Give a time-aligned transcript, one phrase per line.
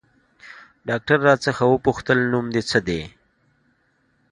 [0.87, 3.05] ډاکتر راڅخه وپوښتل نوم دې څه ديه.